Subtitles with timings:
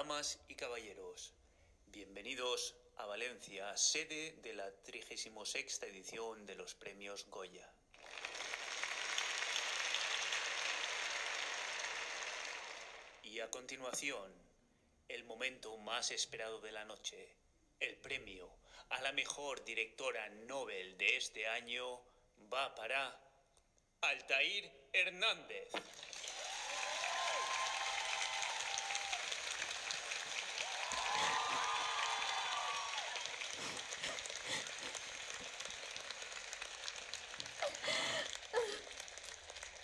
[0.00, 1.34] Damas y caballeros,
[1.88, 7.70] bienvenidos a Valencia, sede de la 36 edición de los premios Goya.
[13.24, 14.32] Y a continuación,
[15.06, 17.36] el momento más esperado de la noche,
[17.78, 18.48] el premio
[18.88, 22.00] a la mejor directora Nobel de este año
[22.50, 23.20] va para
[24.00, 25.68] Altair Hernández.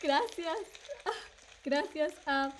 [0.06, 0.58] Gracias,
[1.64, 2.52] gracias a,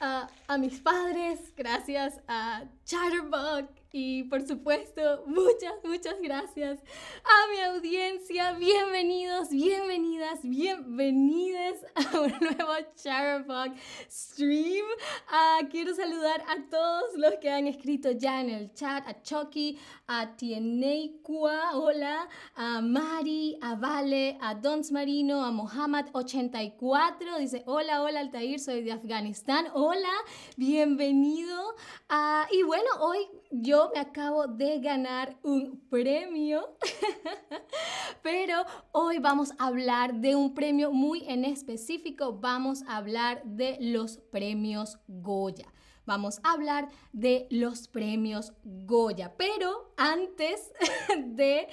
[0.00, 6.80] a, a mis padres, gracias a Chatterbug, y por supuesto, muchas, muchas gracias
[7.24, 8.52] a mi audiencia.
[8.52, 13.74] Bienvenidos, bienvenidas, bienvenidas a un nuevo Chatterbug
[14.10, 14.84] Stream.
[15.28, 19.78] Ah, quiero saludar a todos los que han escrito ya en el chat, a Chucky,
[20.06, 28.20] a Tieneikua, hola, a Mari, a Vale, a Dons Marino, a Mohammed84, dice, hola, hola
[28.20, 30.12] Altair, soy de Afganistán, hola,
[30.56, 31.74] bienvenido.
[32.10, 36.76] Ah, y bueno, hoy yo me acabo de ganar un premio,
[38.22, 43.78] pero hoy vamos a hablar de un premio muy en específico, vamos a hablar de
[43.80, 45.72] los premios Goya.
[46.08, 50.72] Vamos a hablar de los premios Goya, pero antes
[51.26, 51.68] de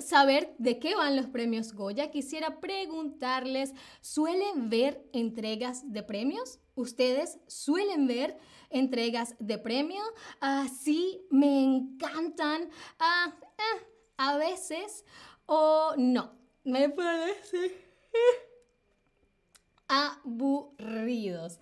[0.00, 6.58] saber de qué van los premios Goya, quisiera preguntarles, ¿suelen ver entregas de premios?
[6.74, 8.36] ¿Ustedes suelen ver
[8.70, 10.02] entregas de premio.
[10.42, 13.32] Uh, sí, me encantan uh,
[14.16, 15.04] a veces
[15.46, 16.32] o no.
[16.64, 17.84] Me parece
[19.94, 21.58] aburridos.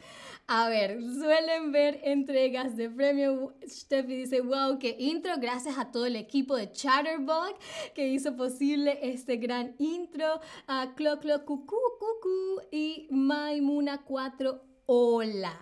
[0.47, 3.55] A ver, suelen ver entregas de premio.
[3.66, 5.33] Steffi dice, wow, qué intro.
[5.39, 7.57] Gracias a todo el equipo de Chatterbug
[7.95, 10.40] que hizo posible este gran intro.
[10.67, 15.55] A Clo Clo Cucú Cucú y Maimuna 4 hola.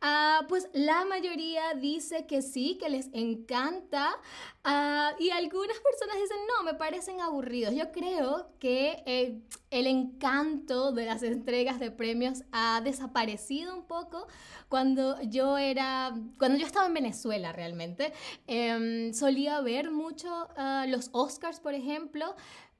[0.00, 4.16] Ah, pues la mayoría dice que sí, que les encanta.
[4.64, 7.74] Ah, y algunas personas dicen, no, me parecen aburridos.
[7.74, 14.26] Yo creo que eh, el encanto de las entregas de premios ha desaparecido un poco
[14.70, 18.14] cuando yo era, cuando yo estaba en Venezuela realmente.
[18.46, 22.34] Em, solía ver mucho ah, los Oscars, por ejemplo.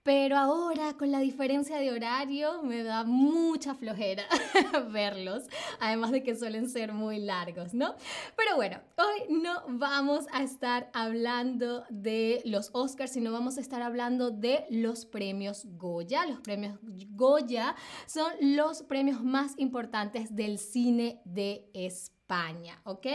[0.09, 4.25] Pero ahora con la diferencia de horario me da mucha flojera
[4.91, 5.45] verlos,
[5.81, 7.95] además de que suelen ser muy largos, ¿no?
[8.35, 13.83] Pero bueno, hoy no vamos a estar hablando de los Oscars, sino vamos a estar
[13.83, 16.25] hablando de los premios Goya.
[16.25, 16.79] Los premios
[17.11, 17.77] Goya
[18.07, 23.09] son los premios más importantes del cine de España, ¿ok?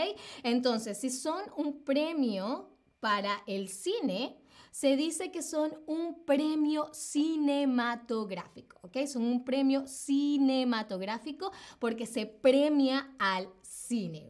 [0.44, 4.38] Entonces, si son un premio para el cine,
[4.74, 9.06] se dice que son un premio cinematográfico, ¿ok?
[9.06, 13.48] Son un premio cinematográfico porque se premia al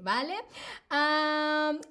[0.02, 0.34] ¿vale?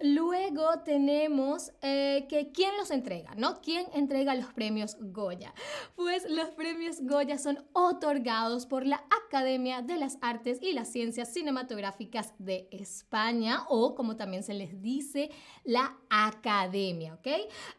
[0.01, 3.61] luego tenemos eh, que quién los entrega, ¿no?
[3.61, 5.53] ¿Quién entrega los premios Goya?
[5.95, 11.33] Pues los premios Goya son otorgados por la Academia de las Artes y las Ciencias
[11.33, 15.31] Cinematográficas de España o como también se les dice,
[15.63, 17.27] la Academia, ¿ok?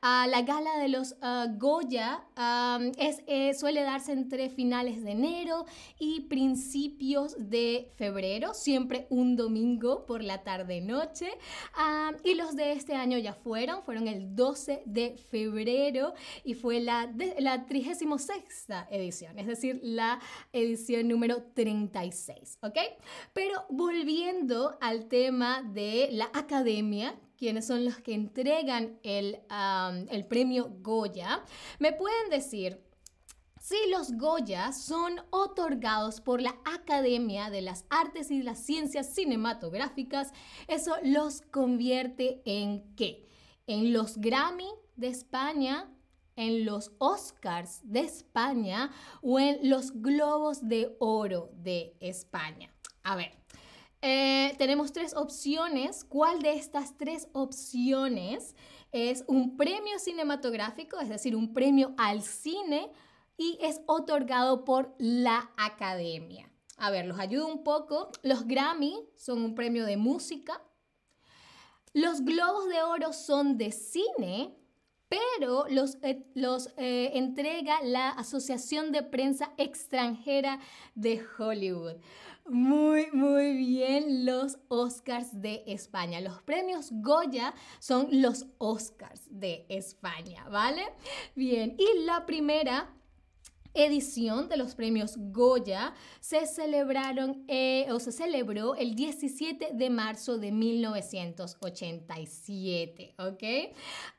[0.03, 2.25] la gala de los ah, Goya
[2.99, 5.65] es, eh, suele darse entre finales de enero
[5.99, 11.29] y principios de febrero, siempre un domingo por la tarde-noche.
[12.25, 16.15] y los de este año ya fueron, fueron el 12 de febrero
[16.45, 20.21] y fue la, la 36 edición, es decir, la
[20.53, 22.79] edición número 36, ¿ok?
[23.33, 29.39] Pero volviendo al tema de la academia, quienes son los que entregan el,
[30.11, 31.45] el premio Goya,
[31.79, 32.81] me pueden decir
[33.65, 40.35] si los Goya son otorgados por la Academia de las Artes y las Ciencias Cinematográficas,
[40.69, 43.27] eso los convierte en qué?
[43.67, 45.91] En los Grammy de España,
[46.37, 48.91] en los Oscars de España
[49.23, 52.71] o en los Globos de Oro de España.
[53.03, 53.33] A ver,
[54.03, 56.05] eh, tenemos tres opciones.
[56.05, 58.55] ¿Cuál de estas tres opciones
[58.93, 62.93] es un premio cinematográfico, es decir, un premio al cine?
[63.37, 66.51] Y es otorgado por la academia.
[66.77, 68.11] A ver, los ayudo un poco.
[68.23, 70.61] Los Grammy son un premio de música.
[71.93, 74.57] Los Globos de Oro son de cine,
[75.09, 80.59] pero los, eh, los eh, entrega la Asociación de Prensa Extranjera
[80.97, 81.97] de Hollywood.
[82.47, 86.21] Muy, muy bien, los Oscars de España.
[86.21, 90.83] Los premios Goya son los Oscars de España, ¿vale?
[91.35, 92.93] Bien, y la primera
[93.75, 100.39] edición de los premios Goya se celebraron eh, o se celebró el 17 de marzo
[100.39, 103.43] de 1987, ¿ok?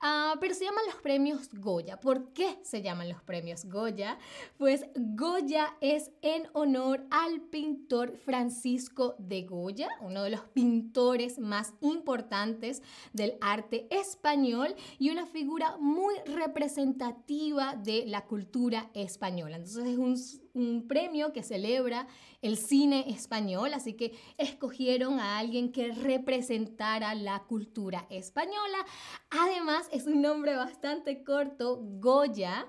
[0.01, 1.97] Ah, pero se llaman los premios Goya.
[1.99, 4.17] ¿Por qué se llaman los premios Goya?
[4.57, 11.73] Pues Goya es en honor al pintor Francisco de Goya, uno de los pintores más
[11.79, 12.81] importantes
[13.13, 19.44] del arte español y una figura muy representativa de la cultura española.
[19.53, 22.07] Entonces es un, premio que celebra
[22.41, 28.85] el cine español, así que escogieron a alguien que representara la cultura española.
[29.29, 32.67] Además es un nombre bastante corto, Goya,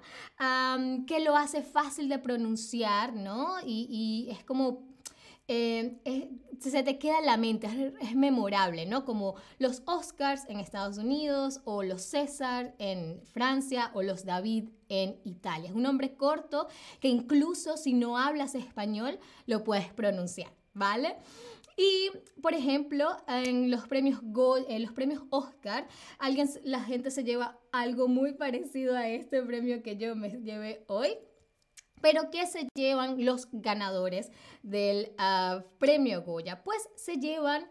[1.07, 3.57] que lo hace fácil de pronunciar, ¿no?
[3.65, 4.96] y es como
[5.49, 9.05] eh, se te queda en la mente, es, memorable, ¿no?
[9.05, 15.17] Como los Oscars en Estados Unidos o los César en Francia o los David en
[15.25, 15.71] Italia.
[15.71, 16.67] Es un nombre corto
[17.01, 21.17] que incluso si no hablas español lo puedes pronunciar, ¿vale?
[21.77, 22.11] Y,
[22.41, 24.21] por ejemplo, en los premios,
[24.69, 25.87] en los premios Oscar,
[26.19, 30.85] alguien, la gente se lleva algo muy parecido a este premio que yo me llevé
[30.89, 31.19] hoy.
[32.01, 34.31] Pero ¿qué se llevan los ganadores
[34.63, 36.63] del ah, premio Goya?
[36.63, 37.69] Pues se llevan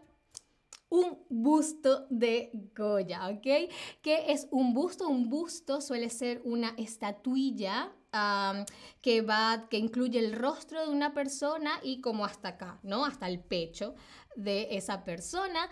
[0.88, 3.70] un busto de Goya, ¿ok?
[4.02, 5.08] ¿Qué es un busto?
[5.08, 7.92] Un busto suele ser una estatuilla
[9.02, 13.04] que va, que incluye el rostro de una persona y como hasta acá, ¿no?
[13.04, 13.94] Hasta el pecho
[14.36, 15.68] de esa persona.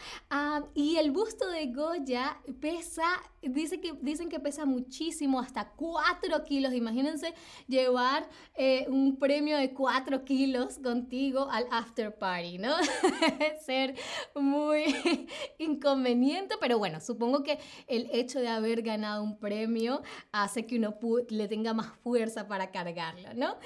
[0.75, 3.07] y el busto de Goya pesa,
[3.49, 6.75] dice que, dicen que pesa muchísimo, hasta 4 kilos.
[6.75, 7.35] Imagínense
[7.67, 12.75] llevar eh, un premio de 4 kilos contigo al after party, ¿no?
[13.65, 13.95] Ser
[14.35, 14.85] muy
[15.59, 20.03] inconveniente, pero bueno, supongo que el hecho de haber ganado un premio
[20.33, 20.95] hace que uno
[21.29, 23.57] le tenga más fuerza para cargarlo, ¿no?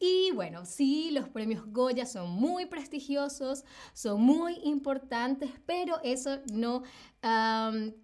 [0.00, 3.16] y bueno, sí, los premios Goya son muy prestigiosos
[3.92, 6.82] son muy importantes, pero eso no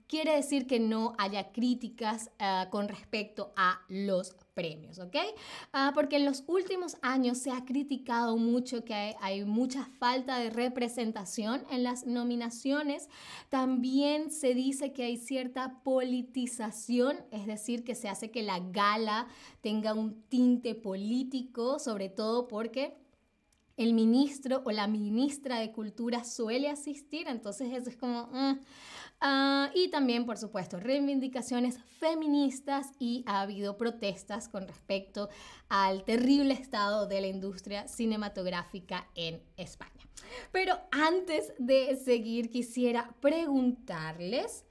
[0.08, 5.16] quiere decir que no haya críticas ah, con respecto a los premios, ¿ok?
[5.72, 10.38] Ah, porque en los últimos años se ha criticado mucho que hay, hay, mucha falta
[10.38, 13.08] de representación en las nominaciones.
[13.48, 19.28] También se dice que hay cierta politización, es decir, que se hace que la gala
[19.60, 22.96] tenga un tinte político, sobre todo porque
[23.76, 28.26] el ministro o la ministra de Cultura suele asistir, entonces eso es como...
[28.32, 28.60] Mm.
[29.24, 35.28] Ah, y también, por supuesto, reivindicaciones feministas y ha habido protestas con respecto
[35.68, 39.92] al terrible estado de la industria cinematográfica en España.
[40.50, 44.64] Pero antes de seguir, quisiera preguntarles,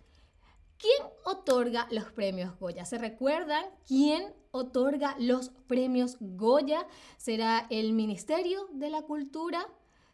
[0.78, 2.84] ¿quién otorga los premios Goya?
[2.84, 6.86] ¿Se recuerdan quién otorga los premios Goya?
[7.16, 9.66] ¿Será el Ministerio de la Cultura?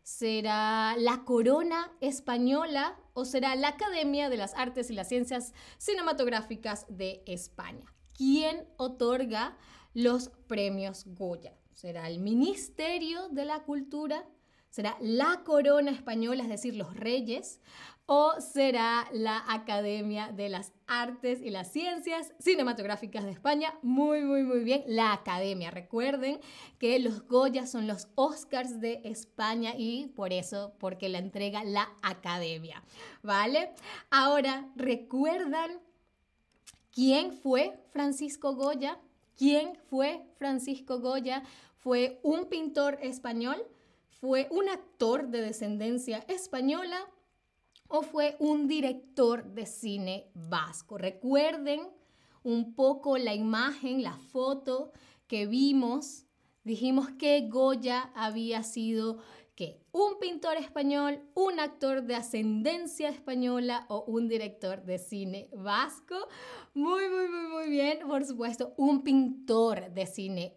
[0.07, 6.85] ¿Será la Corona Española o será la Academia de las Artes y las Ciencias Cinematográficas
[6.87, 7.93] de España?
[8.13, 9.57] ¿Quién otorga
[9.93, 11.57] los premios Goya?
[11.73, 14.25] ¿Será el Ministerio de la Cultura?
[14.69, 17.59] ¿Será la Corona Española, es decir, los reyes?
[18.09, 23.77] o será la Academia de las Artes y las Ciencias Cinematográficas de España.
[23.81, 24.83] Muy, muy, muy bien.
[24.87, 25.71] La Academia.
[25.71, 26.39] Recuerden
[26.79, 31.89] que los Goya son los Oscars de España y por eso, porque la entrega la
[32.01, 32.81] Academia.
[33.23, 33.73] ¿Vale?
[34.09, 35.81] Ahora, ¿recuerdan
[36.93, 38.97] quién fue Francisco Goya?
[39.35, 41.43] ¿Quién fue Francisco Goya?
[41.75, 43.61] Fue un pintor español,
[44.19, 46.97] fue un actor de descendencia española,
[47.87, 50.97] o fue un director de cine vasco.
[50.97, 51.81] Recuerden
[52.43, 54.91] un poco la imagen, la foto
[55.27, 56.25] que vimos.
[56.63, 59.19] Dijimos que Goya había sido
[59.57, 66.15] que un pintor español, un actor de ascendencia española o un director de cine vasco.
[66.75, 68.07] Muy, muy, muy, muy bien.
[68.07, 70.53] Por supuesto, un pintor de cine,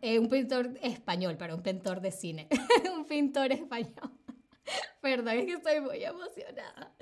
[0.00, 2.46] eh, un pintor español, pero un pintor de cine,
[2.96, 4.12] un pintor español.
[5.00, 6.92] Perdón, es que estoy muy emocionada.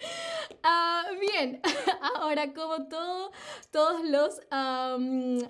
[0.62, 1.60] Ah, bien,
[2.16, 3.32] ahora como todo,
[3.70, 4.40] todos los,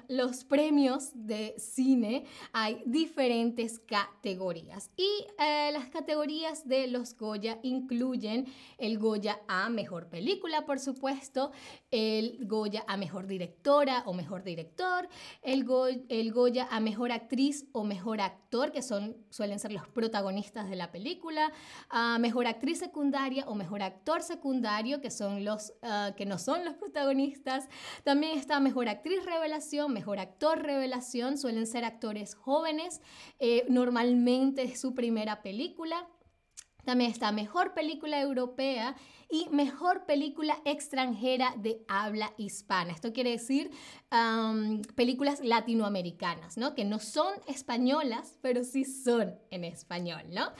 [0.08, 4.90] los premios de cine, hay diferentes categorías.
[4.96, 8.46] Y eh, las categorías de los Goya incluyen
[8.78, 11.52] el Goya a Mejor Película, por supuesto,
[11.94, 15.08] el Goya a Mejor Directora o Mejor Director,
[15.40, 15.64] el,
[16.10, 20.76] el Goya a Mejor Actriz o Mejor Actor, que son, suelen ser los protagonistas de
[20.76, 21.50] la película,
[21.88, 26.36] a Mejor mejor actriz secundaria o mejor actor secundario, que, son los, ah, que no
[26.36, 27.68] son los protagonistas.
[28.02, 33.00] También está mejor actriz revelación, mejor actor revelación, suelen ser actores jóvenes,
[33.38, 36.08] eh, normalmente es su primera película.
[36.84, 38.94] También está Mejor Película Europea
[39.30, 42.92] y Mejor Película Extranjera de Habla Hispana.
[42.92, 43.70] Esto quiere decir
[44.94, 46.74] películas latinoamericanas, ¿no?
[46.74, 50.52] Que no son españolas, pero sí son en español, ¿no?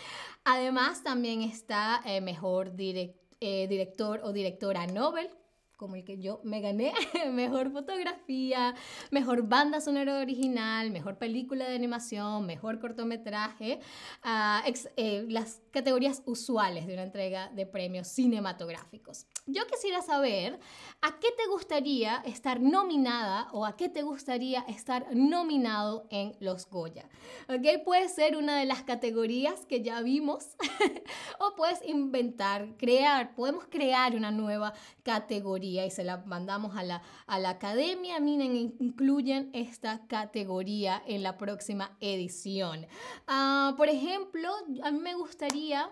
[0.44, 5.28] Además, también está eh, Mejor eh, Director o Directora Nobel,
[5.76, 6.92] como el que yo me gané,
[7.32, 8.74] mejor fotografía,
[9.10, 13.80] mejor banda sonora original, mejor película de animación, mejor cortometraje,
[14.24, 19.26] uh, eh, las categorías usuales de una entrega de premios cinematográficos.
[19.46, 20.58] Yo quisiera saber
[21.02, 26.68] a qué te gustaría estar nominada o a qué te gustaría estar nominado en los
[26.70, 27.08] Goya.
[27.48, 27.84] ¿Ok?
[27.84, 30.56] Puede ser una de las categorías que ya vimos
[31.38, 37.02] o puedes inventar, crear, podemos crear una nueva categoría y se la mandamos a la,
[37.26, 38.20] a la academia.
[38.20, 42.86] Miren, incluyen esta categoría en la próxima edición.
[43.26, 44.50] Ah, por ejemplo,
[44.82, 45.90] a mí me gustaría...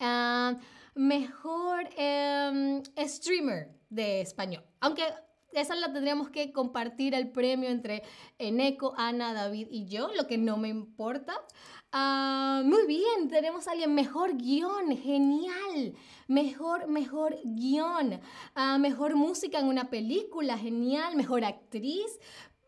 [0.00, 0.58] Ah,
[0.94, 4.64] mejor em, streamer de español.
[4.80, 5.02] Aunque
[5.52, 8.02] esa la tendríamos que compartir el premio entre
[8.38, 11.34] Eneco, Ana, David y yo, lo que no me importa.
[11.96, 15.94] Ah, muy bien, tenemos a alguien mejor guion, genial.
[16.26, 18.20] Mejor, mejor guion.
[18.56, 21.14] Ah, mejor música en una película, genial.
[21.14, 22.18] Mejor actriz.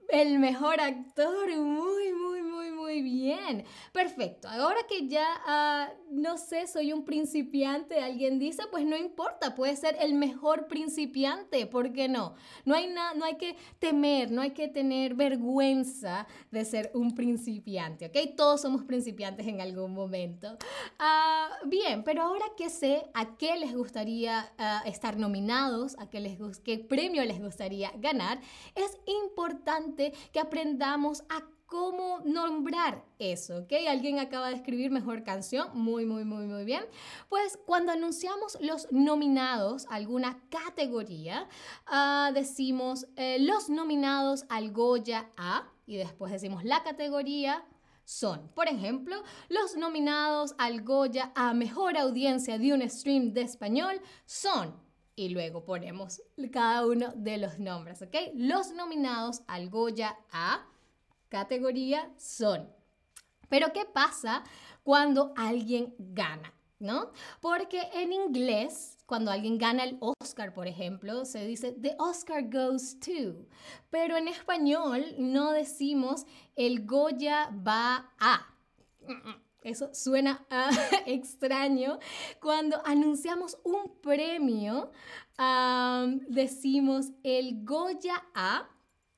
[0.08, 3.64] El mejor actor, muy, muy, muy, muy bien.
[3.92, 4.48] Perfecto.
[4.48, 9.74] Ahora que ya, ah, no sé, soy un principiante, alguien dice, pues no importa, puede
[9.74, 12.34] ser el mejor principiante, ¿por qué no?
[12.64, 18.06] No hay, no hay que temer, no hay que tener vergüenza de ser un principiante,
[18.06, 18.36] ¿ok?
[18.36, 20.56] Todos somos principiantes en algún momento.
[21.00, 26.20] Ah, bien, pero ahora que sé a qué les gustaría ah, estar nominados, a qué,
[26.20, 28.40] les, qué premio les gustaría ganar,
[28.76, 29.95] es importante
[30.32, 33.72] que aprendamos a cómo nombrar eso, ¿ok?
[33.88, 36.84] Alguien acaba de escribir mejor canción, muy, muy, muy, muy bien.
[37.28, 41.48] Pues cuando anunciamos los nominados a alguna categoría,
[41.86, 47.64] ah, decimos eh, los nominados al Goya A y después decimos la categoría
[48.04, 49.16] son, por ejemplo,
[49.48, 54.85] los nominados al Goya a Mejor Audiencia de un Stream de Español son
[55.16, 58.14] y luego ponemos cada uno de los nombres, ¿ok?
[58.34, 60.66] Los nominados al Goya A
[61.28, 62.70] categoría son.
[63.48, 64.44] Pero ¿qué pasa
[64.82, 66.52] cuando alguien gana?
[66.78, 67.10] ¿No?
[67.40, 73.00] Porque en inglés, cuando alguien gana el Oscar, por ejemplo, se dice The Oscar goes
[73.00, 73.46] to.
[73.88, 78.54] Pero en español no decimos el Goya va a.
[79.66, 80.70] Eso suena ah,
[81.06, 81.98] extraño.
[82.40, 84.92] Cuando anunciamos un premio,
[86.28, 88.70] decimos el Goya A,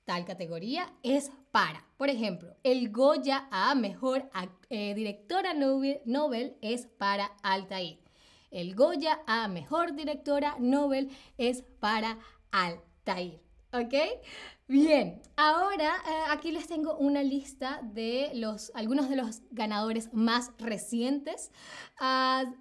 [0.06, 1.84] tal categoría, es para.
[1.98, 4.30] Por ejemplo, el Goya A, mejor
[4.70, 8.00] eh, directora Nobel, es para Altair.
[8.50, 12.18] El Goya A, mejor directora Nobel, es para
[12.52, 13.42] Altair.
[13.74, 13.92] ¿Ok?
[14.70, 20.50] Bien, ahora eh, aquí les tengo una lista de los, algunos de los ganadores más
[20.58, 21.50] recientes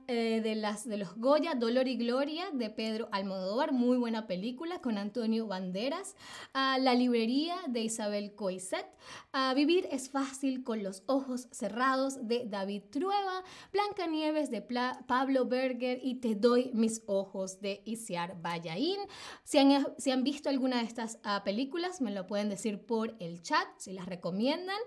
[0.07, 4.79] eh, de, las, de los Goya, Dolor y Gloria de Pedro Almodóvar, muy buena película
[4.79, 6.15] con Antonio Banderas,
[6.53, 8.87] ah, La librería de Isabel Coiset,
[9.33, 15.99] ah, Vivir es fácil con los ojos cerrados de David Trueba, Blancanieves de Pablo Berger
[16.01, 18.99] y Te doy mis ojos de Isiar Bayaín.
[19.43, 23.41] Si han, si han visto alguna de estas películas, me lo pueden decir por el
[23.41, 24.77] chat si las recomiendan.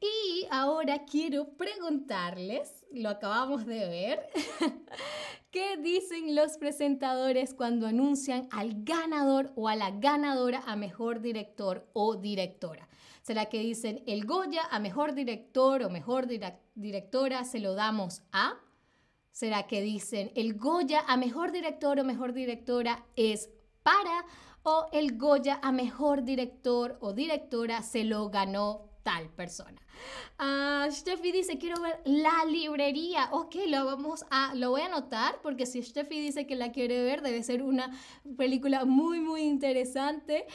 [0.00, 4.28] y ahora quiero preguntarles, lo acabamos de ver,
[5.50, 11.88] ¿qué dicen los presentadores cuando anuncian al ganador o a la ganadora a mejor director
[11.92, 12.88] o directora?
[13.22, 16.26] ¿Será que dicen el Goya a mejor director o mejor
[16.74, 18.54] directora se lo damos a?
[19.30, 23.50] ¿Será que dicen el Goya a mejor director o mejor directora es
[23.82, 24.24] para?
[24.62, 29.80] O el Goya a mejor director o directora se lo ganó tal persona.
[30.38, 33.28] Uh, Steffi dice, quiero ver la librería.
[33.32, 37.02] Ok, lo vamos a, lo voy a anotar porque si Steffi dice que la quiere
[37.02, 37.90] ver, debe ser una
[38.36, 40.46] película muy, muy interesante.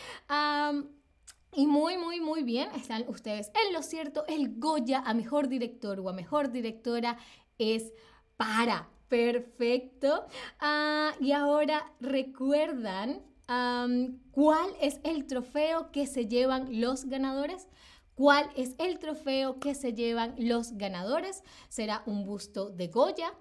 [1.54, 6.00] y muy, muy, muy bien, están ustedes en lo cierto, el Goya a mejor director
[6.00, 7.18] o a mejor directora
[7.58, 7.94] es
[8.38, 8.90] para.
[9.08, 10.26] Perfecto.
[10.60, 17.68] Ah, y ahora recuerdan ¿Cuál es el trofeo que se llevan los ganadores?
[18.16, 21.44] ¿Cuál es el trofeo que se llevan los ganadores?
[21.70, 23.34] ¿Será un busto de Goya?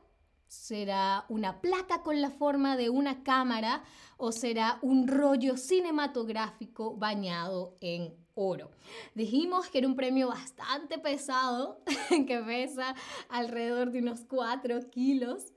[0.49, 3.83] ¿Será una placa con la forma de una cámara
[4.17, 8.71] o será un rollo cinematográfico bañado en oro?
[9.15, 11.81] Dijimos que era un premio bastante pesado,
[12.27, 12.95] que pesa
[13.29, 15.53] alrededor de unos 4 kilos,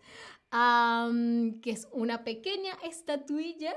[0.49, 3.75] que es una pequeña estatuilla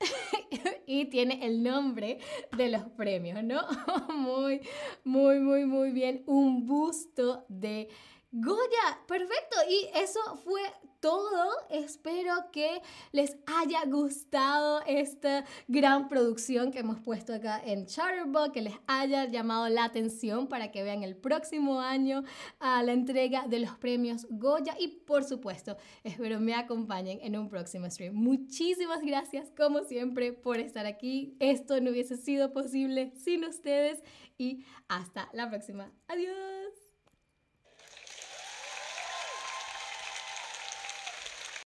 [0.86, 2.18] y tiene el nombre
[2.56, 3.62] de los premios, ¿no?
[4.14, 4.60] muy,
[5.04, 6.22] muy, muy, muy bien.
[6.26, 7.88] Un busto de
[8.32, 9.56] Goya, perfecto.
[9.68, 10.60] Y eso fue
[11.00, 11.52] todo.
[11.70, 18.62] Espero que les haya gustado esta gran producción que hemos puesto acá en Charterbox, que
[18.62, 22.24] les haya llamado la atención para que vean el próximo año
[22.58, 24.74] a la entrega de los premios Goya.
[24.78, 28.14] Y por supuesto, espero me acompañen en un próximo stream.
[28.14, 31.36] Muchísimas gracias, como siempre, por estar aquí.
[31.40, 34.02] Esto no hubiese sido posible sin ustedes.
[34.38, 35.90] Y hasta la próxima.
[36.08, 36.85] Adiós.